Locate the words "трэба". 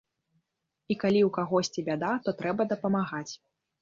2.41-2.61